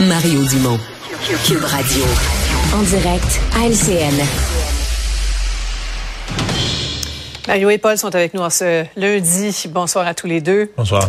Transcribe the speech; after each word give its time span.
Mario 0.00 0.44
Dumont. 0.44 0.78
Cube 1.44 1.64
Radio. 1.64 2.04
En 2.72 2.82
direct 2.82 3.40
à 3.56 3.66
LCN. 3.66 4.14
Mario 7.48 7.70
et 7.70 7.78
Paul 7.78 7.98
sont 7.98 8.14
avec 8.14 8.32
nous 8.32 8.42
en 8.42 8.50
ce 8.50 8.84
lundi. 8.96 9.64
Bonsoir 9.70 10.06
à 10.06 10.14
tous 10.14 10.28
les 10.28 10.40
deux. 10.40 10.70
Bonsoir. 10.76 11.08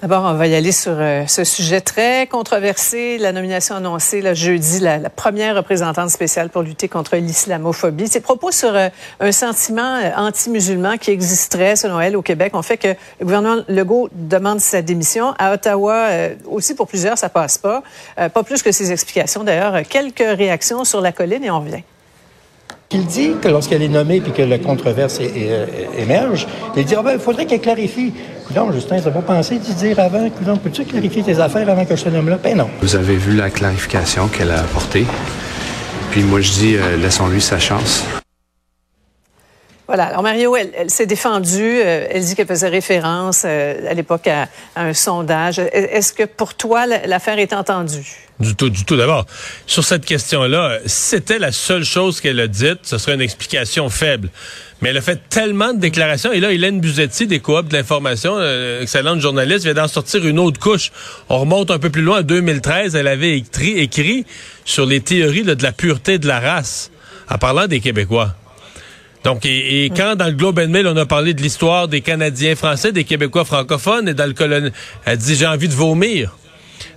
D'abord, 0.00 0.22
on 0.26 0.34
va 0.34 0.46
y 0.46 0.54
aller 0.54 0.70
sur 0.70 0.92
euh, 0.94 1.26
ce 1.26 1.42
sujet 1.42 1.80
très 1.80 2.28
controversé, 2.28 3.18
la 3.18 3.32
nomination 3.32 3.74
annoncée 3.74 4.22
jeudi, 4.32 4.78
la, 4.78 4.98
la, 4.98 5.10
première 5.10 5.56
représentante 5.56 6.10
spéciale 6.10 6.50
pour 6.50 6.62
lutter 6.62 6.86
contre 6.86 7.16
l'islamophobie. 7.16 8.06
Ses 8.06 8.20
propos 8.20 8.52
sur 8.52 8.76
euh, 8.76 8.90
un 9.18 9.32
sentiment 9.32 9.96
euh, 9.96 10.10
anti-musulman 10.16 10.98
qui 10.98 11.10
existerait, 11.10 11.74
selon 11.74 12.00
elle, 12.00 12.16
au 12.16 12.22
Québec, 12.22 12.54
ont 12.54 12.62
fait 12.62 12.76
que 12.76 12.94
le 13.18 13.24
gouvernement 13.24 13.64
Legault 13.66 14.08
demande 14.12 14.60
sa 14.60 14.82
démission. 14.82 15.34
À 15.36 15.52
Ottawa, 15.52 16.06
aussi 16.46 16.76
pour 16.76 16.86
plusieurs, 16.86 17.18
ça 17.18 17.28
passe 17.28 17.58
pas. 17.58 17.82
pas 18.16 18.42
plus 18.44 18.62
que 18.62 18.70
ses 18.70 18.92
explications. 18.92 19.42
D'ailleurs, 19.42 19.82
quelques 19.88 20.18
réactions 20.18 20.84
sur 20.84 21.00
la 21.00 21.10
colline 21.10 21.42
et 21.42 21.50
on 21.50 21.58
revient. 21.58 21.82
Il 22.90 23.04
dit 23.04 23.32
que 23.42 23.48
lorsqu'elle 23.48 23.82
est 23.82 23.88
nommée 23.88 24.20
puis 24.20 24.32
que 24.32 24.42
la 24.42 24.58
controverse 24.58 25.20
émerge, 25.98 26.46
il 26.76 26.84
dit 26.84 26.94
ah 26.96 27.02
ben, 27.02 27.12
il 27.14 27.18
faudrait 27.18 27.46
qu'elle 27.46 27.60
clarifie. 27.60 28.12
Non, 28.54 28.72
Justin, 28.72 28.98
t'as 29.00 29.10
pas 29.10 29.20
pensé 29.20 29.58
d'y 29.58 29.74
dire 29.74 30.00
avant? 30.00 30.28
Coudon, 30.30 30.56
peux-tu 30.56 30.84
clarifier 30.84 31.22
tes 31.22 31.38
affaires 31.38 31.68
avant 31.68 31.84
que 31.84 31.94
je 31.94 32.04
te 32.04 32.08
nomme 32.08 32.30
là? 32.30 32.38
Ben 32.42 32.56
non. 32.56 32.68
Vous 32.80 32.96
avez 32.96 33.16
vu 33.16 33.36
la 33.36 33.50
clarification 33.50 34.26
qu'elle 34.28 34.50
a 34.50 34.60
apportée. 34.60 35.04
Puis 36.10 36.22
moi, 36.22 36.40
je 36.40 36.50
dis, 36.52 36.76
euh, 36.76 36.96
laissons-lui 36.96 37.42
sa 37.42 37.58
chance. 37.58 38.04
Voilà. 39.88 40.04
Alors, 40.04 40.22
Mario, 40.22 40.54
elle, 40.54 40.90
s'est 40.90 41.06
défendue. 41.06 41.80
Euh, 41.82 42.06
elle 42.10 42.22
dit 42.22 42.36
qu'elle 42.36 42.46
faisait 42.46 42.68
référence 42.68 43.44
euh, 43.46 43.90
à 43.90 43.94
l'époque 43.94 44.26
à, 44.26 44.46
un 44.76 44.92
sondage. 44.92 45.58
Est-ce 45.58 46.12
que 46.12 46.24
pour 46.24 46.54
toi, 46.54 46.84
l'affaire 46.86 47.38
est 47.38 47.54
entendue? 47.54 48.06
Du 48.38 48.54
tout, 48.54 48.68
du 48.68 48.84
tout. 48.84 48.98
D'abord, 48.98 49.24
sur 49.66 49.82
cette 49.82 50.04
question-là, 50.04 50.78
c'était 50.84 51.38
la 51.38 51.52
seule 51.52 51.84
chose 51.84 52.20
qu'elle 52.20 52.38
a 52.38 52.46
dite, 52.46 52.80
ce 52.82 52.98
serait 52.98 53.14
une 53.14 53.22
explication 53.22 53.88
faible. 53.88 54.28
Mais 54.82 54.90
elle 54.90 54.98
a 54.98 55.00
fait 55.00 55.26
tellement 55.30 55.72
de 55.72 55.80
déclarations. 55.80 56.32
Et 56.32 56.40
là, 56.40 56.52
Hélène 56.52 56.80
Buzetti, 56.80 57.26
des 57.26 57.40
coops 57.40 57.70
de 57.70 57.72
l'information, 57.74 58.34
euh, 58.36 58.82
excellente 58.82 59.20
journaliste, 59.20 59.64
vient 59.64 59.74
d'en 59.74 59.88
sortir 59.88 60.24
une 60.26 60.38
autre 60.38 60.60
couche. 60.60 60.92
On 61.30 61.38
remonte 61.38 61.70
un 61.70 61.78
peu 61.78 61.88
plus 61.88 62.02
loin, 62.02 62.20
en 62.20 62.22
2013, 62.22 62.94
elle 62.94 63.08
avait 63.08 63.38
écrit, 63.38 63.78
écrit 63.78 64.26
sur 64.66 64.84
les 64.84 65.00
théories 65.00 65.44
de 65.44 65.62
la 65.62 65.72
pureté 65.72 66.18
de 66.18 66.28
la 66.28 66.40
race, 66.40 66.90
en 67.30 67.38
parlant 67.38 67.66
des 67.66 67.80
Québécois. 67.80 68.34
Donc, 69.24 69.44
et, 69.44 69.90
quand 69.96 70.16
dans 70.16 70.26
le 70.26 70.32
Globe 70.32 70.58
and 70.58 70.68
Mail, 70.68 70.86
on 70.86 70.96
a 70.96 71.06
parlé 71.06 71.34
de 71.34 71.42
l'histoire 71.42 71.88
des 71.88 72.00
Canadiens 72.00 72.54
français, 72.54 72.92
des 72.92 73.04
Québécois 73.04 73.44
francophones, 73.44 74.08
et 74.08 74.14
dans 74.14 74.26
le 74.26 74.32
colon, 74.32 74.70
elle 75.04 75.18
dit 75.18 75.34
j'ai 75.34 75.46
envie 75.46 75.68
de 75.68 75.74
vomir. 75.74 76.36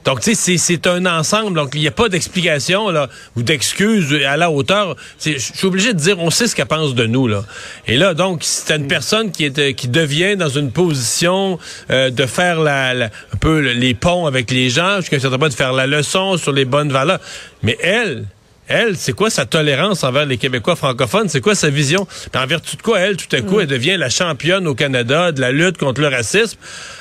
Donc, 0.05 0.21
tu 0.21 0.33
sais, 0.33 0.57
c'est 0.57 0.87
un 0.87 1.05
ensemble. 1.05 1.55
Donc, 1.55 1.71
il 1.73 1.81
n'y 1.81 1.87
a 1.87 1.91
pas 1.91 2.09
d'explication 2.09 2.89
là 2.89 3.07
ou 3.35 3.43
d'excuses 3.43 4.13
à 4.25 4.35
la 4.35 4.49
hauteur. 4.49 4.95
Je 5.23 5.37
suis 5.37 5.67
obligé 5.67 5.93
de 5.93 5.99
dire, 5.99 6.17
on 6.19 6.31
sait 6.31 6.47
ce 6.47 6.55
qu'elle 6.55 6.65
pense 6.65 6.95
de 6.95 7.05
nous. 7.05 7.27
là. 7.27 7.43
Et 7.87 7.97
là, 7.97 8.13
donc, 8.13 8.39
c'est 8.41 8.75
une 8.75 8.87
personne 8.87 9.31
qui 9.31 9.45
est 9.45 9.73
qui 9.73 9.87
devient 9.87 10.35
dans 10.37 10.49
une 10.49 10.71
position 10.71 11.59
euh, 11.91 12.09
de 12.09 12.25
faire 12.25 12.59
la, 12.59 12.91
un 13.05 13.37
peu 13.39 13.59
les 13.59 13.93
ponts 13.93 14.25
avec 14.25 14.49
les 14.49 14.69
gens, 14.69 14.97
jusqu'à 14.97 15.17
un 15.17 15.19
certain 15.19 15.37
point 15.37 15.49
de 15.49 15.53
faire 15.53 15.73
la 15.73 15.87
leçon 15.87 16.37
sur 16.37 16.51
les 16.51 16.65
bonnes 16.65 16.91
valeurs. 16.91 17.19
Mais 17.61 17.77
elle, 17.81 18.25
elle, 18.71 18.97
c'est 18.97 19.13
quoi 19.13 19.29
sa 19.29 19.45
tolérance 19.45 20.03
envers 20.03 20.25
les 20.25 20.37
Québécois 20.37 20.75
francophones? 20.75 21.29
C'est 21.29 21.41
quoi 21.41 21.55
sa 21.55 21.69
vision? 21.69 22.07
en 22.35 22.45
vertu 22.45 22.77
de 22.77 22.81
quoi, 22.81 22.99
elle, 22.99 23.17
tout 23.17 23.33
à 23.35 23.41
coup, 23.41 23.57
mm. 23.57 23.61
elle 23.61 23.67
devient 23.67 23.97
la 23.97 24.09
championne 24.09 24.67
au 24.67 24.75
Canada 24.75 25.31
de 25.31 25.41
la 25.41 25.51
lutte 25.51 25.77
contre 25.77 26.01
le 26.01 26.07
racisme, 26.07 26.57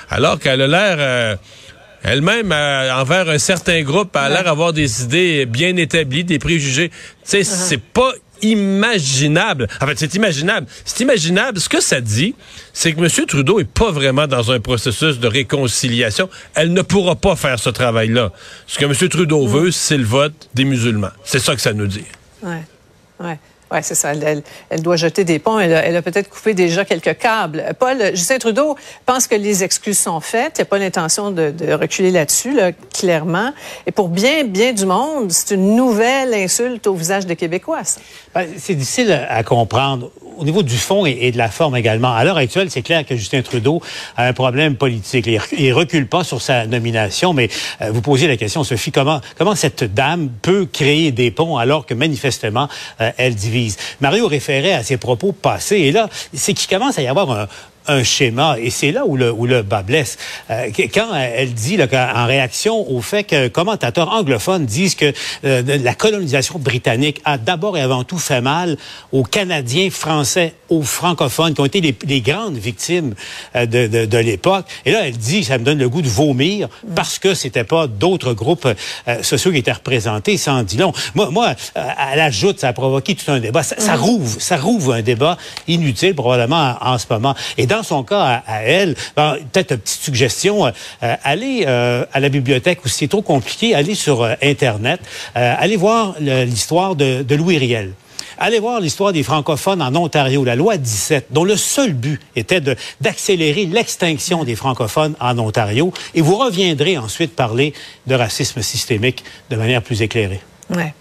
alors 0.08 0.38
qu'elle 0.38 0.60
a 0.62 0.66
l'air... 0.66 0.96
Euh, 0.98 1.36
elle-même, 2.02 2.50
euh, 2.50 2.94
envers 2.94 3.28
un 3.28 3.38
certain 3.38 3.82
groupe, 3.82 4.16
a 4.16 4.30
l'air 4.30 4.44
d'avoir 4.44 4.72
des 4.72 5.02
idées 5.02 5.44
bien 5.44 5.76
établies, 5.76 6.24
des 6.24 6.38
préjugés. 6.38 6.88
Tu 6.88 6.94
sais, 7.24 7.40
uh-huh. 7.40 7.44
c'est 7.44 7.82
pas 7.82 8.12
imaginable. 8.42 9.68
En 9.80 9.86
fait, 9.86 9.98
c'est 9.98 10.14
imaginable. 10.14 10.66
C'est 10.84 11.00
imaginable. 11.00 11.60
Ce 11.60 11.68
que 11.68 11.80
ça 11.80 12.00
dit, 12.00 12.34
c'est 12.72 12.92
que 12.92 13.00
M. 13.00 13.26
Trudeau 13.26 13.60
est 13.60 13.64
pas 13.64 13.90
vraiment 13.90 14.26
dans 14.26 14.52
un 14.52 14.60
processus 14.60 15.18
de 15.18 15.28
réconciliation. 15.28 16.28
Elle 16.54 16.72
ne 16.72 16.82
pourra 16.82 17.16
pas 17.16 17.36
faire 17.36 17.58
ce 17.58 17.70
travail-là. 17.70 18.32
Ce 18.66 18.78
que 18.78 18.84
M. 18.84 19.08
Trudeau 19.08 19.46
mm. 19.46 19.50
veut, 19.50 19.70
c'est 19.70 19.98
le 19.98 20.04
vote 20.04 20.48
des 20.54 20.64
musulmans. 20.64 21.10
C'est 21.24 21.40
ça 21.40 21.54
que 21.54 21.60
ça 21.60 21.72
nous 21.72 21.86
dit. 21.86 22.04
Ouais. 22.42 22.62
Ouais. 23.18 23.38
Oui, 23.72 23.78
c'est 23.82 23.94
ça. 23.94 24.12
Elle, 24.12 24.82
doit 24.82 24.96
jeter 24.96 25.24
des 25.24 25.38
ponts. 25.38 25.60
Elle 25.60 25.96
a, 25.96 26.02
peut-être 26.02 26.28
coupé 26.28 26.54
déjà 26.54 26.84
quelques 26.84 27.16
câbles. 27.18 27.64
Paul, 27.78 28.10
Justin 28.14 28.38
Trudeau 28.38 28.76
pense 29.06 29.28
que 29.28 29.36
les 29.36 29.62
excuses 29.62 29.98
sont 29.98 30.20
faites. 30.20 30.54
Il 30.56 30.60
n'y 30.60 30.62
a 30.62 30.66
pas 30.66 30.78
l'intention 30.78 31.30
de, 31.30 31.54
reculer 31.72 32.10
là-dessus, 32.10 32.52
là, 32.52 32.72
clairement. 32.72 33.52
Et 33.86 33.92
pour 33.92 34.08
bien, 34.08 34.44
bien 34.44 34.72
du 34.72 34.86
monde, 34.86 35.30
c'est 35.30 35.54
une 35.54 35.76
nouvelle 35.76 36.34
insulte 36.34 36.86
au 36.88 36.94
visage 36.94 37.26
des 37.26 37.36
Québécois. 37.36 37.82
Ben, 38.34 38.46
c'est 38.58 38.74
difficile 38.74 39.26
à 39.28 39.42
comprendre 39.44 40.10
au 40.36 40.44
niveau 40.44 40.62
du 40.62 40.76
fond 40.76 41.06
et, 41.06 41.30
de 41.30 41.38
la 41.38 41.48
forme 41.48 41.76
également. 41.76 42.12
À 42.12 42.24
l'heure 42.24 42.38
actuelle, 42.38 42.70
c'est 42.70 42.82
clair 42.82 43.04
que 43.04 43.14
Justin 43.14 43.42
Trudeau 43.42 43.82
a 44.16 44.26
un 44.26 44.32
problème 44.32 44.74
politique. 44.76 45.28
Il, 45.56 45.72
recule 45.72 46.06
pas 46.06 46.24
sur 46.24 46.40
sa 46.40 46.66
nomination, 46.66 47.32
mais 47.32 47.48
euh, 47.82 47.90
vous 47.92 48.00
posez 48.00 48.26
la 48.26 48.36
question, 48.36 48.64
Sophie, 48.64 48.90
comment, 48.90 49.20
comment 49.38 49.54
cette 49.54 49.84
dame 49.84 50.30
peut 50.42 50.66
créer 50.70 51.12
des 51.12 51.30
ponts 51.30 51.58
alors 51.58 51.86
que 51.86 51.94
manifestement, 51.94 52.68
euh, 53.00 53.12
elle 53.18 53.34
divise? 53.34 53.59
Mario 54.00 54.26
référait 54.26 54.72
à 54.72 54.82
ses 54.82 54.96
propos 54.96 55.32
passés, 55.32 55.76
et 55.76 55.92
là, 55.92 56.08
c'est 56.34 56.54
qu'il 56.54 56.68
commence 56.68 56.98
à 56.98 57.02
y 57.02 57.06
avoir 57.06 57.30
un, 57.30 57.48
un 57.86 58.02
schéma. 58.02 58.56
Et 58.60 58.70
c'est 58.70 58.92
là 58.92 59.04
où 59.06 59.16
le, 59.16 59.32
où 59.32 59.46
le 59.46 59.62
bas 59.62 59.82
blesse. 59.82 60.18
Euh, 60.50 60.70
quand 60.92 61.14
elle 61.14 61.52
dit, 61.52 61.76
là, 61.76 61.86
en 62.14 62.26
réaction 62.26 62.90
au 62.90 63.00
fait 63.00 63.24
que 63.24 63.48
commentateurs 63.48 64.10
anglophones 64.12 64.66
disent 64.66 64.94
que 64.94 65.12
euh, 65.44 65.62
la 65.82 65.94
colonisation 65.94 66.58
britannique 66.58 67.20
a 67.24 67.38
d'abord 67.38 67.76
et 67.76 67.80
avant 67.80 68.04
tout 68.04 68.18
fait 68.18 68.40
mal 68.40 68.76
aux 69.12 69.22
Canadiens 69.22 69.90
français, 69.90 70.54
aux 70.68 70.82
francophones, 70.82 71.54
qui 71.54 71.60
ont 71.60 71.66
été 71.66 71.80
les, 71.80 71.96
les 72.06 72.20
grandes 72.20 72.56
victimes 72.56 73.14
euh, 73.56 73.66
de, 73.66 73.86
de, 73.86 74.04
de 74.04 74.18
l'époque. 74.18 74.66
Et 74.84 74.92
là, 74.92 75.06
elle 75.06 75.16
dit, 75.16 75.44
ça 75.44 75.58
me 75.58 75.64
donne 75.64 75.78
le 75.78 75.88
goût 75.88 76.02
de 76.02 76.08
vomir 76.08 76.68
parce 76.94 77.18
que 77.18 77.34
c'était 77.34 77.64
pas 77.64 77.86
d'autres 77.86 78.34
groupes 78.34 78.68
sociaux 79.22 79.50
qui 79.52 79.58
étaient 79.58 79.72
représentés. 79.72 80.36
Ça 80.36 80.54
en 80.54 80.62
dit 80.62 80.76
long. 80.76 80.92
Moi, 81.14 81.30
moi 81.30 81.54
elle 82.12 82.20
ajoute, 82.20 82.60
ça 82.60 82.68
a 82.68 82.72
provoqué 82.72 83.14
tout 83.14 83.30
un 83.30 83.40
débat. 83.40 83.62
Ça, 83.62 83.76
ça 83.78 83.96
rouvre, 83.96 84.40
ça 84.40 84.56
rouvre 84.56 84.94
un 84.94 85.02
débat 85.02 85.36
inutile 85.66 86.14
probablement 86.14 86.76
en, 86.80 86.92
en 86.94 86.98
ce 86.98 87.06
moment. 87.10 87.34
Et 87.58 87.66
dans 87.70 87.82
son 87.82 88.02
cas 88.02 88.42
à, 88.46 88.62
elle, 88.62 88.96
ben, 89.16 89.36
peut-être 89.52 89.72
une 89.72 89.78
petite 89.78 90.02
suggestion, 90.02 90.66
euh, 90.66 90.70
euh, 91.02 91.14
allez 91.22 91.64
euh, 91.66 92.04
à 92.12 92.20
la 92.20 92.28
bibliothèque 92.28 92.84
ou 92.84 92.88
si 92.88 92.98
c'est 92.98 93.08
trop 93.08 93.22
compliqué, 93.22 93.74
allez 93.74 93.94
sur 93.94 94.28
Internet, 94.42 95.00
allez 95.34 95.76
voir 95.76 96.16
l'histoire 96.20 96.96
de, 96.96 97.22
de 97.22 97.34
Louis 97.34 97.58
Riel. 97.58 97.92
Allez 98.42 98.58
voir 98.58 98.80
l'histoire 98.80 99.12
des 99.12 99.22
francophones 99.22 99.82
en 99.82 99.94
Ontario, 99.94 100.44
la 100.44 100.56
loi 100.56 100.78
17, 100.78 101.26
dont 101.30 101.44
le 101.44 101.56
seul 101.56 101.92
but 101.92 102.20
était 102.36 102.62
d'accélérer 103.00 103.66
l'extinction 103.66 104.44
des 104.44 104.56
francophones 104.56 105.14
en 105.20 105.38
Ontario. 105.38 105.92
Et 106.14 106.22
vous 106.22 106.36
reviendrez 106.36 106.96
ensuite 106.96 107.36
parler 107.36 107.74
de 108.06 108.14
racisme 108.14 108.62
systémique 108.62 109.24
de 109.50 109.56
manière 109.56 109.82
plus 109.82 110.00
éclairée. 110.00 110.40
Ouais. 110.74 110.94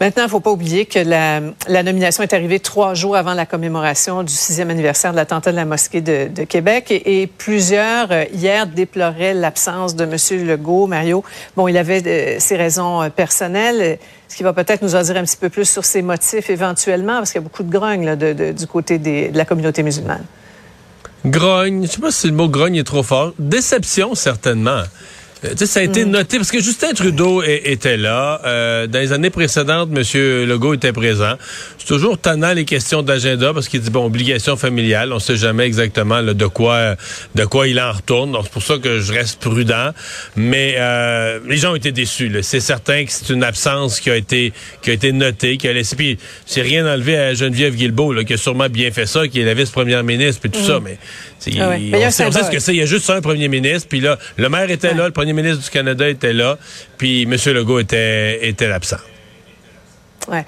Maintenant, 0.00 0.22
il 0.24 0.26
ne 0.26 0.30
faut 0.30 0.40
pas 0.40 0.50
oublier 0.50 0.84
que 0.84 0.98
la, 0.98 1.82
nomination 1.82 2.24
est 2.24 2.32
arrivée 2.32 2.58
trois 2.58 2.94
jours 2.94 3.16
avant 3.16 3.34
la 3.34 3.46
commémoration 3.46 4.24
du 4.24 4.32
sixième 4.32 4.68
anniversaire 4.70 5.12
de 5.12 5.16
l'attentat 5.16 5.52
de 5.52 5.56
la 5.56 5.64
mosquée 5.64 6.00
de, 6.00 6.44
Québec. 6.44 6.86
Et, 6.90 7.28
plusieurs, 7.28 8.10
euh, 8.10 8.24
hier, 8.32 8.66
déploraient 8.66 9.34
l'absence 9.34 9.94
de 9.94 10.04
M. 10.04 10.46
Legault. 10.46 10.88
Mario, 10.88 11.22
bon, 11.56 11.68
il 11.68 11.76
avait 11.76 12.02
euh, 12.04 12.36
ses 12.40 12.56
raisons 12.56 13.02
euh, 13.02 13.10
personnelles, 13.10 13.98
ce 14.28 14.36
qui 14.36 14.42
va 14.42 14.52
peut-être 14.52 14.82
nous 14.82 14.96
en 14.96 15.02
dire 15.02 15.16
un 15.16 15.24
petit 15.24 15.36
peu 15.36 15.50
plus 15.50 15.68
sur 15.70 15.84
ses 15.84 16.02
motifs 16.02 16.50
éventuellement, 16.50 17.18
parce 17.18 17.30
qu'il 17.30 17.40
y 17.40 17.44
a 17.44 17.46
beaucoup 17.46 17.62
de 17.62 17.70
grogne 17.70 18.16
du 18.16 18.66
côté 18.66 18.98
de 18.98 19.36
la 19.36 19.44
communauté 19.44 19.84
musulmane. 19.84 20.24
Grogne, 21.24 21.76
je 21.76 21.82
ne 21.82 21.86
sais 21.86 22.00
pas 22.00 22.10
si 22.10 22.26
le 22.26 22.32
mot 22.32 22.48
grogne 22.48 22.76
est 22.76 22.84
trop 22.84 23.04
fort. 23.04 23.32
Déception, 23.38 24.16
certainement. 24.16 24.82
Euh, 25.44 25.54
ça 25.56 25.80
a 25.80 25.82
été 25.82 26.04
noté 26.04 26.36
parce 26.36 26.50
que 26.50 26.60
Justin 26.60 26.92
Trudeau 26.92 27.42
était 27.42 27.96
là. 27.96 28.40
Euh, 28.44 28.86
dans 28.86 28.98
les 28.98 29.12
années 29.12 29.30
précédentes, 29.30 29.90
M. 29.94 30.02
Legault 30.46 30.74
était 30.74 30.92
présent. 30.92 31.34
C'est 31.78 31.86
toujours 31.86 32.18
tannant 32.18 32.52
les 32.52 32.64
questions 32.64 33.02
d'agenda 33.02 33.52
parce 33.52 33.68
qu'il 33.68 33.80
dit 33.80 33.90
bon 33.90 34.06
obligation 34.06 34.56
familiale. 34.56 35.12
On 35.12 35.18
sait 35.18 35.36
jamais 35.36 35.64
exactement 35.64 36.22
de 36.22 36.46
quoi 36.46 36.96
de 37.34 37.44
quoi 37.44 37.66
il 37.66 37.80
en 37.80 37.92
retourne. 37.92 38.32
Donc 38.32 38.42
c'est 38.44 38.52
pour 38.52 38.62
ça 38.62 38.78
que 38.78 39.00
je 39.00 39.12
reste 39.12 39.40
prudent. 39.40 39.90
Mais 40.36 40.76
euh, 40.78 41.40
les 41.48 41.56
gens 41.56 41.72
ont 41.72 41.76
été 41.76 41.92
déçus. 41.92 42.30
C'est 42.42 42.60
certain 42.60 43.04
que 43.04 43.12
c'est 43.12 43.30
une 43.30 43.44
absence 43.44 44.00
qui 44.00 44.10
a 44.10 44.16
été 44.16 44.52
qui 44.82 44.90
a 44.90 44.92
été 44.92 45.12
notée, 45.12 45.56
qui 45.56 45.68
a 45.68 45.72
laissé. 45.72 45.96
Puis 45.96 46.18
c'est 46.46 46.62
rien 46.62 46.86
enlevé 46.86 47.16
à 47.16 47.34
Geneviève 47.34 47.74
Guilbeault 47.74 48.12
là, 48.12 48.24
qui 48.24 48.34
a 48.34 48.36
sûrement 48.36 48.68
bien 48.68 48.90
fait 48.90 49.06
ça, 49.06 49.26
qui 49.26 49.40
est 49.40 49.44
la 49.44 49.54
vice-première 49.54 50.04
ministre 50.04 50.40
puis 50.40 50.50
tout 50.50 50.60
mm. 50.60 50.66
ça. 50.66 50.80
Mais, 50.80 50.98
ah 51.58 51.76
on, 51.94 52.10
sait, 52.10 52.30
ce 52.30 52.50
que 52.50 52.60
c'est. 52.60 52.74
Il 52.74 52.78
y 52.78 52.82
a 52.82 52.86
juste 52.86 53.10
un 53.10 53.20
premier 53.20 53.48
ministre. 53.48 53.88
Puis 53.88 54.00
là, 54.00 54.18
le 54.36 54.48
maire 54.48 54.70
était 54.70 54.94
là, 54.94 55.06
le 55.06 55.12
premier 55.12 55.31
ministre 55.32 55.64
du 55.64 55.70
Canada 55.70 56.08
était 56.08 56.32
là, 56.32 56.58
puis 56.98 57.22
M. 57.22 57.36
Legault 57.46 57.80
était, 57.80 58.46
était 58.48 58.70
absent. 58.70 58.98
Euh, 60.28 60.42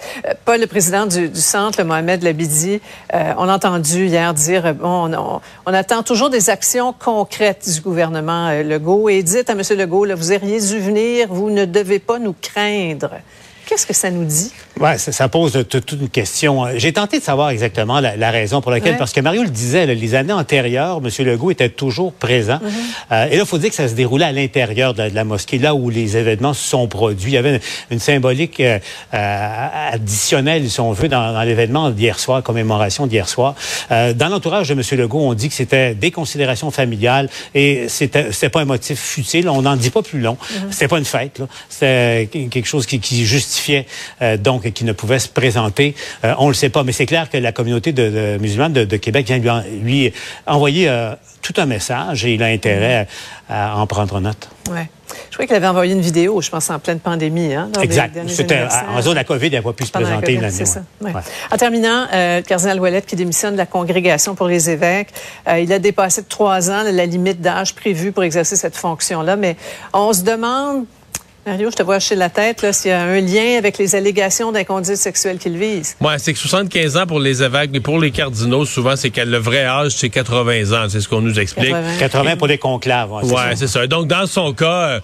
Paul, 0.45 0.61
le 0.61 0.67
président 0.67 1.07
du, 1.07 1.35
centre, 1.35 1.83
Mohamed 1.83 2.23
Labidi, 2.23 2.81
euh, 3.13 3.33
on 3.37 3.49
a 3.49 3.55
entendu 3.55 4.07
hier 4.07 4.33
dire, 4.35 4.67
euh, 4.67 4.73
bon, 4.73 5.41
on, 5.67 5.73
attend 5.73 6.03
toujours 6.03 6.31
des 6.31 6.51
actions 6.51 6.93
concrètes 6.93 7.69
du 7.69 7.81
gouvernement 7.81 8.51
Legault. 8.63 9.09
Et 9.09 9.23
dites 9.23 9.51
à 9.51 9.55
M. 9.55 9.63
Legault, 9.77 10.07
vous 10.15 10.33
auriez 10.33 10.61
dû 10.61 10.79
venir, 10.79 11.29
vous 11.31 11.51
ne 11.51 11.65
devez 11.65 11.99
pas 11.99 12.19
nous 12.19 12.35
craindre. 12.41 13.11
Qu'est-ce 13.75 13.87
que 13.89 13.93
ça 13.93 14.09
nous 14.13 14.25
dit? 14.25 14.53
Ouais, 14.79 14.99
ça, 14.99 15.11
ça 15.11 15.29
pose 15.29 15.65
toute 15.69 15.91
une 15.93 16.09
question. 16.09 16.65
J'ai 16.77 16.93
tenté 16.93 17.19
de 17.19 17.25
savoir 17.25 17.51
exactement 17.51 17.99
la, 17.99 18.15
la 18.17 18.31
raison 18.31 18.61
pour 18.61 18.71
laquelle, 18.71 18.93
Ouais. 18.93 18.99
parce 18.99 19.13
que 19.13 19.21
Mario 19.21 19.43
le 19.43 19.49
disait, 19.49 19.85
là, 19.85 19.95
les 19.95 20.15
années 20.15 20.33
antérieures, 20.33 21.01
M. 21.05 21.27
Legault 21.27 21.51
était 21.51 21.71
toujours 21.71 22.13
présent. 22.13 22.61
Euh, 23.11 23.27
et 23.27 23.37
là, 23.37 23.43
il 23.43 23.47
faut 23.47 23.59
dire 23.59 23.71
que 23.71 23.75
ça 23.75 23.89
se 23.89 23.95
déroulait 23.95 24.27
à 24.27 24.31
l'intérieur 24.33 24.95
de, 24.95 24.99
la- 24.99 25.11
de 25.11 25.15
la 25.17 25.25
mosquée, 25.25 25.59
là 25.59 25.75
où 25.75 25.91
les 25.91 26.17
événements 26.17 26.55
se 26.55 26.63
sont 26.69 26.87
produits. 26.87 27.33
Il 27.33 27.35
y 27.35 27.37
avait 27.37 27.55
une, 27.57 27.61
une 27.91 27.99
symbolique 27.99 28.61
euh, 28.61 28.79
euh, 29.13 29.67
additionnelle, 29.91 30.71
si 30.71 30.79
on 30.81 30.93
veut, 30.93 31.09
dans, 31.09 31.33
dans 31.33 31.43
l'événement 31.43 31.91
d'hier 31.91 32.21
soir, 32.21 32.45
commémoration 32.45 33.09
d'hier 33.09 33.29
soir. 33.29 33.57
Dans 33.91 34.29
l'entourage 34.31 34.69
de 34.69 34.75
M. 34.75 34.83
Legault, 35.01 35.19
on 35.21 35.35
dit 35.35 35.49
que 35.49 35.55
c'était 35.55 35.97
des 35.97 36.13
considérations 36.13 36.71
familiales 36.71 37.29
et 37.57 37.89
c'était 37.89 38.31
c'était 38.31 38.51
pas 38.51 38.61
un 38.61 38.67
motif 38.67 39.01
futile. 39.01 39.49
On 39.49 39.63
n'en 39.63 39.75
dit 39.75 39.91
pas 39.91 40.03
plus 40.03 40.21
long. 40.21 40.37
C'était 40.71 40.87
pas 40.89 40.99
une 40.99 41.05
fête. 41.05 41.41
C'était 41.69 42.29
quelque 42.51 42.67
chose 42.67 42.87
qui, 42.87 43.01
qui 43.01 43.25
justifiait 43.27 43.64
euh, 44.23 44.37
donc 44.37 44.71
qui 44.73 44.85
ne 44.85 44.93
pouvait 44.93 45.19
se 45.19 45.29
présenter. 45.29 45.95
Euh, 46.25 46.35
on 46.39 46.49
le 46.49 46.55
sait 46.55 46.69
pas, 46.71 46.83
mais 46.85 46.93
c'est 46.93 47.07
clair 47.07 47.31
que 47.31 47.37
la 47.39 47.53
communauté 47.53 47.93
de, 47.93 48.09
de 48.11 48.39
musulmane 48.41 48.73
de, 48.73 48.85
de 48.85 48.97
Québec 48.97 49.27
vient 49.27 49.39
lui, 49.39 49.51
en- 49.51 49.63
lui 49.83 50.13
envoyer 50.47 50.89
euh, 50.89 51.15
tout 51.43 51.55
un 51.59 51.67
message 51.67 52.25
et 52.25 52.35
il 52.35 52.43
a 52.43 52.47
intérêt 52.47 53.07
à, 53.49 53.77
en 53.79 53.87
prendre 53.87 54.21
note. 54.21 54.49
Ouais. 54.71 54.89
Je 55.31 55.37
crois 55.37 55.47
qu'il 55.47 55.55
avait 55.57 55.67
envoyé 55.67 55.93
une 55.93 56.01
vidéo, 56.01 56.41
je 56.41 56.49
pense, 56.49 56.71
en 56.71 56.79
pleine 56.79 56.99
pandémie. 56.99 57.53
Hein, 57.55 57.69
Exact. 57.83 58.17
C'était 58.29 58.63
en 58.89 59.01
zone 59.03 59.19
à 59.19 59.25
COVID, 59.25 59.49
il 59.49 59.53
n'a 59.53 59.63
pas 59.63 59.73
pu 59.73 59.85
se 59.85 59.93
présenter 59.93 60.27
COVID, 60.27 60.37
l'année. 60.39 60.51
c'est 60.51 60.65
ça. 60.65 60.83
ouais. 61.03 61.13
Ouais. 61.13 61.21
En 61.53 61.57
terminant, 61.57 62.07
euh, 62.13 62.39
le 62.39 62.43
cardinal 62.43 62.81
Ouellette 62.81 63.05
qui 63.07 63.15
démissionne 63.17 63.53
de 63.53 63.59
la 63.59 63.67
congrégation 63.67 64.35
pour 64.35 64.47
les 64.49 64.71
évêques, 64.71 65.09
euh, 65.49 65.61
il 65.61 65.73
a 65.73 65.79
dépassé 65.79 66.23
de 66.23 66.27
trois 66.29 66.71
ans 66.71 66.83
la 66.91 67.07
limite 67.07 67.41
d'âge 67.41 67.75
prévue 67.75 68.13
pour 68.13 68.25
exercer 68.25 68.57
cette 68.57 68.77
fonction-là, 68.77 69.37
mais 69.37 69.57
on 69.93 70.13
se 70.13 70.23
demande, 70.23 70.85
Mario, 71.47 71.71
je 71.71 71.77
te 71.77 71.83
vois 71.83 71.99
chez 71.99 72.15
la 72.15 72.31
tête, 72.31 72.63
là, 72.63 72.73
s'il 72.73 72.91
y 72.91 72.95
a 72.95 73.03
un 73.03 73.21
lien 73.21 73.59
avec 73.59 73.77
les 73.77 73.95
allégations 73.95 74.51
d'inconduite 74.51 74.97
sexuelle 74.97 75.37
qu'il 75.39 75.59
vise. 75.59 75.95
Ouais, 76.01 76.19
c'est 76.19 76.33
que 76.33 76.39
75 76.39 76.97
ans 76.97 77.07
pour 77.07 77.21
les 77.21 77.43
évêques, 77.43 77.69
mais 77.71 77.81
pour 77.81 77.99
les 78.01 78.11
cardinaux, 78.11 78.65
souvent, 78.65 78.97
c'est 78.97 79.11
que 79.11 79.21
le 79.21 79.37
vrai 79.37 79.65
âge, 79.65 79.93
c'est 79.93 80.09
80 80.09 80.73
ans. 80.73 80.87
C'est 80.89 81.01
ce 81.01 81.09
qu'on 81.09 81.21
nous 81.21 81.39
explique. 81.39 81.71
80. 81.71 81.99
80 81.99 82.37
pour 82.37 82.47
les 82.47 82.57
conclaves. 82.57 83.13
ouais, 83.13 83.21
c'est 83.25 83.31
Ouais, 83.35 83.37
ça. 83.51 83.57
c'est 83.57 83.67
ça. 83.67 83.87
Donc, 83.87 84.07
dans 84.09 84.27
son 84.27 84.55
cas, 84.55 84.89
euh, 84.89 85.01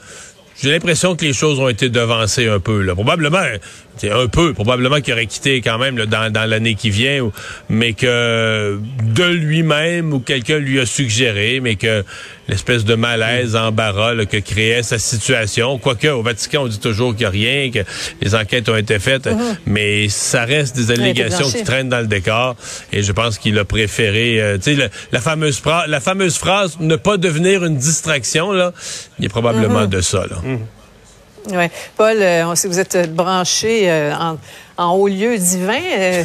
j'ai 0.62 0.70
l'impression 0.70 1.14
que 1.14 1.26
les 1.26 1.34
choses 1.34 1.60
ont 1.60 1.68
été 1.68 1.90
devancées 1.90 2.48
un 2.48 2.58
peu. 2.58 2.80
Là. 2.80 2.94
Probablement, 2.94 3.44
c'est 4.00 4.10
un 4.10 4.28
peu, 4.28 4.54
probablement 4.54 5.00
qu'il 5.02 5.12
aurait 5.12 5.26
quitté 5.26 5.60
quand 5.60 5.76
même 5.78 5.98
là, 5.98 6.06
dans, 6.06 6.32
dans 6.32 6.48
l'année 6.48 6.74
qui 6.74 6.88
vient, 6.88 7.20
ou- 7.20 7.32
mais 7.68 7.92
que 7.92 8.78
de 9.02 9.24
lui-même 9.24 10.12
ou 10.14 10.20
quelqu'un 10.20 10.58
lui 10.58 10.80
a 10.80 10.86
suggéré, 10.86 11.60
mais 11.60 11.76
que 11.76 12.02
l'espèce 12.48 12.84
de 12.84 12.94
malaise, 12.94 13.54
embarras 13.56 14.14
là, 14.14 14.24
que 14.24 14.38
créait 14.38 14.82
sa 14.82 14.98
situation, 14.98 15.78
quoique 15.78 16.08
au 16.08 16.22
Vatican, 16.22 16.62
on 16.64 16.68
dit 16.68 16.80
toujours 16.80 17.10
qu'il 17.14 17.20
n'y 17.20 17.26
a 17.26 17.30
rien, 17.30 17.70
que 17.70 17.80
les 18.22 18.34
enquêtes 18.34 18.68
ont 18.70 18.76
été 18.76 18.98
faites, 18.98 19.28
mais 19.66 20.08
ça 20.08 20.44
reste 20.44 20.74
des 20.76 20.90
allégations 20.90 21.46
qui 21.58 21.64
traînent 21.64 21.88
dans 21.90 22.00
le 22.00 22.06
décor, 22.06 22.56
et 22.92 23.02
je 23.02 23.12
pense 23.12 23.38
qu'il 23.38 23.58
a 23.58 23.64
préféré, 23.64 24.40
euh, 24.40 24.56
tu 24.56 24.62
sais, 24.62 24.74
le- 24.74 24.88
la 25.12 25.20
fameuse 25.20 25.58
phrase, 25.60 25.88
la 25.88 26.00
fameuse 26.00 26.38
phrase, 26.38 26.78
ne 26.80 26.96
pas 26.96 27.18
devenir 27.18 27.64
une 27.64 27.76
distraction, 27.76 28.52
là, 28.52 28.72
il 29.18 29.24
y 29.24 29.26
a 29.26 29.30
probablement 29.30 29.86
de 29.86 30.00
ça, 30.00 30.24
là. 30.30 30.38
Ouais. 31.48 31.70
Paul, 31.96 32.16
euh, 32.20 32.54
vous 32.64 32.78
êtes 32.78 32.94
euh, 32.96 33.06
branché 33.06 33.90
euh, 33.90 34.12
en, 34.14 34.36
en 34.76 34.92
haut 34.94 35.08
lieu 35.08 35.36
divin. 35.38 35.80
euh, 35.98 36.24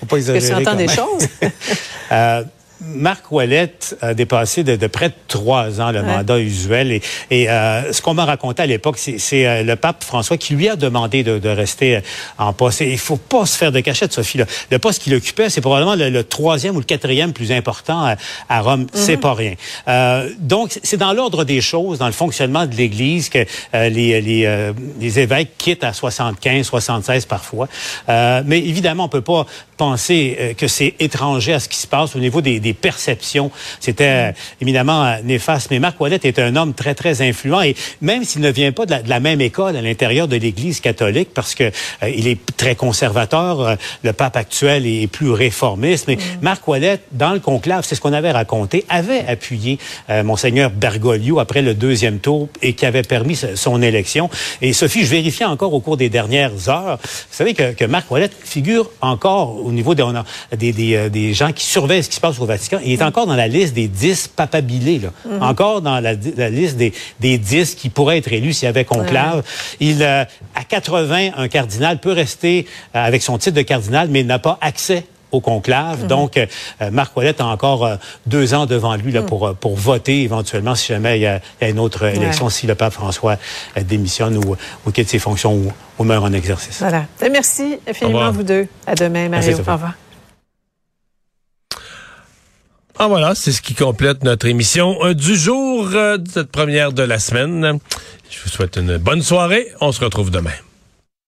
Faut 0.00 0.06
pas 0.06 0.16
Est-ce 0.18 0.32
que 0.32 0.46
tu 0.46 0.54
entends 0.54 0.74
des 0.74 0.88
choses? 0.88 1.28
Marc 2.80 3.32
Ouellette 3.32 3.96
a 4.02 4.12
dépassé 4.14 4.62
de, 4.62 4.76
de 4.76 4.86
près 4.86 5.08
de 5.08 5.14
trois 5.28 5.80
ans 5.80 5.90
le 5.90 6.00
Ouais. 6.00 6.06
mandat 6.06 6.38
usuel. 6.38 6.92
Et, 6.92 7.02
et, 7.30 7.48
euh, 7.50 7.92
ce 7.92 8.02
qu'on 8.02 8.12
m'a 8.14 8.24
raconté 8.26 8.62
à 8.62 8.66
l'époque, 8.66 8.98
c'est 8.98 9.18
c'est, 9.18 9.46
euh, 9.46 9.62
le 9.62 9.76
pape 9.76 10.04
François 10.04 10.36
qui 10.36 10.54
lui 10.54 10.68
a 10.68 10.76
demandé 10.76 11.22
de, 11.22 11.38
de 11.38 11.48
rester 11.48 11.96
euh, 11.96 12.00
en 12.38 12.52
poste. 12.52 12.82
Et 12.82 12.92
il 12.92 12.98
faut 12.98 13.16
pas 13.16 13.46
se 13.46 13.56
faire 13.56 13.72
de 13.72 13.80
cachette, 13.80 14.12
Sophie. 14.12 14.38
là. 14.38 14.44
Le 14.70 14.78
poste 14.78 15.02
qu'il 15.02 15.14
occupait, 15.14 15.48
c'est 15.48 15.60
probablement 15.62 15.94
le, 15.94 16.10
le 16.10 16.22
troisième 16.24 16.76
ou 16.76 16.80
le 16.80 16.84
quatrième 16.84 17.32
plus 17.32 17.50
important 17.50 18.04
à, 18.04 18.16
à 18.48 18.60
Rome. 18.60 18.86
C'est 18.92 19.16
pas 19.16 19.32
rien. 19.34 19.54
Euh, 19.88 20.28
donc, 20.38 20.78
c'est 20.82 20.96
dans 20.98 21.12
l'ordre 21.14 21.44
des 21.44 21.60
choses, 21.62 21.98
dans 21.98 22.06
le 22.06 22.12
fonctionnement 22.12 22.66
de 22.66 22.74
l'Église, 22.74 23.30
que 23.30 23.44
euh, 23.74 23.88
les, 23.88 24.20
les, 24.20 24.44
euh, 24.44 24.72
les 25.00 25.18
évêques 25.18 25.56
quittent 25.56 25.84
à 25.84 25.92
75, 25.94 26.66
76 26.66 27.24
parfois. 27.24 27.68
Euh, 28.08 28.42
mais 28.44 28.58
évidemment, 28.58 29.04
on 29.04 29.08
peut 29.08 29.20
pas 29.22 29.46
penser 29.78 30.54
que 30.56 30.68
c'est 30.68 30.94
étranger 31.00 31.52
à 31.52 31.60
ce 31.60 31.68
qui 31.68 31.76
se 31.76 31.86
passe 31.86 32.16
au 32.16 32.18
niveau 32.18 32.40
des, 32.40 32.60
des 32.66 32.74
perceptions. 32.74 33.50
C'était 33.80 34.30
euh, 34.30 34.32
évidemment 34.60 35.04
euh, 35.04 35.16
néfaste. 35.22 35.70
Mais 35.70 35.78
Marc 35.78 36.00
Ouellette 36.00 36.24
est 36.24 36.38
un 36.38 36.56
homme 36.56 36.74
très, 36.74 36.94
très 36.94 37.22
influent. 37.22 37.62
Et 37.62 37.76
même 38.00 38.24
s'il 38.24 38.42
ne 38.42 38.50
vient 38.50 38.72
pas 38.72 38.86
de 38.86 38.90
la, 38.90 39.02
de 39.02 39.08
la 39.08 39.20
même 39.20 39.40
école 39.40 39.76
à 39.76 39.82
l'intérieur 39.82 40.26
de 40.26 40.36
l'Église 40.36 40.80
catholique, 40.80 41.30
parce 41.32 41.54
que 41.54 41.64
euh, 41.64 42.08
il 42.08 42.26
est 42.26 42.38
très 42.56 42.74
conservateur, 42.74 43.60
euh, 43.60 43.76
le 44.02 44.12
pape 44.12 44.36
actuel 44.36 44.86
est 44.86 45.06
plus 45.06 45.30
réformiste. 45.30 46.08
Mais 46.08 46.18
Marc 46.42 46.66
Ouellette, 46.66 47.02
dans 47.12 47.32
le 47.32 47.40
conclave, 47.40 47.84
c'est 47.86 47.94
ce 47.94 48.00
qu'on 48.00 48.12
avait 48.12 48.32
raconté, 48.32 48.84
avait 48.88 49.24
appuyé 49.26 49.78
Monseigneur 50.24 50.70
Bergoglio 50.70 51.38
après 51.38 51.62
le 51.62 51.74
deuxième 51.74 52.18
tour 52.18 52.48
et 52.62 52.72
qui 52.74 52.86
avait 52.86 53.02
permis 53.02 53.36
son 53.54 53.82
élection. 53.82 54.28
Et 54.62 54.72
Sophie, 54.72 55.04
je 55.04 55.10
vérifiais 55.10 55.46
encore 55.46 55.72
au 55.72 55.80
cours 55.80 55.96
des 55.96 56.08
dernières 56.08 56.68
heures, 56.68 56.98
vous 57.02 57.36
savez 57.36 57.54
que, 57.54 57.72
que 57.72 57.84
Marc 57.84 58.10
Ouellette 58.10 58.36
figure 58.44 58.90
encore 59.00 59.64
au 59.64 59.72
niveau 59.72 59.94
des, 59.94 60.72
des 61.10 61.34
gens 61.34 61.52
qui 61.52 61.66
surveillent 61.66 62.02
ce 62.02 62.08
qui 62.08 62.16
se 62.16 62.20
passe 62.20 62.38
au 62.40 62.46
Vatican. 62.46 62.55
Il 62.84 62.92
est 62.92 63.02
encore 63.02 63.26
dans 63.26 63.36
la 63.36 63.48
liste 63.48 63.74
des 63.74 63.88
10 63.88 64.28
papabilés, 64.28 64.98
là. 65.00 65.10
encore 65.40 65.80
dans 65.82 66.00
la, 66.00 66.12
la 66.36 66.50
liste 66.50 66.76
des, 66.76 66.92
des 67.20 67.38
10 67.38 67.74
qui 67.74 67.88
pourraient 67.88 68.18
être 68.18 68.32
élus 68.32 68.52
s'il 68.54 68.66
y 68.66 68.68
avait 68.68 68.84
conclave. 68.84 69.42
Il, 69.80 70.02
euh, 70.02 70.24
à 70.54 70.64
80, 70.64 71.30
un 71.36 71.48
cardinal 71.48 71.98
peut 71.98 72.12
rester 72.12 72.66
euh, 72.94 73.04
avec 73.04 73.22
son 73.22 73.38
titre 73.38 73.56
de 73.56 73.62
cardinal, 73.62 74.08
mais 74.10 74.22
n'a 74.22 74.38
pas 74.38 74.58
accès 74.60 75.04
au 75.32 75.40
conclave. 75.40 76.06
Donc, 76.06 76.36
euh, 76.36 76.46
euh, 76.80 76.90
Marc 76.92 77.16
Ouellette 77.16 77.40
a 77.40 77.46
encore 77.46 77.84
euh, 77.84 77.96
deux 78.26 78.54
ans 78.54 78.64
devant 78.66 78.94
lui 78.94 79.10
là, 79.12 79.22
pour, 79.22 79.46
euh, 79.48 79.52
pour 79.54 79.74
voter 79.74 80.22
éventuellement 80.22 80.74
si 80.76 80.86
jamais 80.92 81.18
il 81.18 81.22
y 81.22 81.26
a, 81.26 81.40
il 81.60 81.64
y 81.64 81.66
a 81.66 81.70
une 81.70 81.80
autre 81.80 82.04
élection, 82.04 82.48
si 82.48 82.66
le 82.66 82.74
pape 82.76 82.92
François 82.92 83.36
euh, 83.76 83.82
démissionne 83.82 84.36
ou, 84.38 84.56
ou 84.86 84.90
quitte 84.92 85.08
ses 85.08 85.18
fonctions 85.18 85.52
ou, 85.54 85.72
ou 85.98 86.04
meurt 86.04 86.24
en 86.24 86.32
exercice. 86.32 86.78
Voilà. 86.78 87.04
Et 87.24 87.28
merci 87.28 87.76
infiniment, 87.88 88.30
vous 88.30 88.44
deux. 88.44 88.68
À 88.86 88.94
demain, 88.94 89.28
Merci, 89.28 89.48
Mario. 89.48 89.56
Sophie. 89.56 89.70
Au 89.70 89.72
revoir. 89.74 89.94
Ah 92.98 93.08
voilà, 93.08 93.34
c'est 93.34 93.52
ce 93.52 93.60
qui 93.60 93.74
complète 93.74 94.24
notre 94.24 94.46
émission 94.46 94.96
euh, 95.04 95.12
du 95.12 95.36
jour 95.36 95.86
euh, 95.92 96.16
cette 96.32 96.50
première 96.50 96.92
de 96.92 97.02
la 97.02 97.18
semaine. 97.18 97.78
Je 98.30 98.42
vous 98.42 98.48
souhaite 98.48 98.76
une 98.76 98.96
bonne 98.96 99.20
soirée. 99.20 99.68
On 99.82 99.92
se 99.92 100.02
retrouve 100.02 100.30
demain. 100.30 100.54